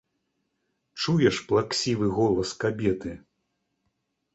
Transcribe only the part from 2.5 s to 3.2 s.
кабеты?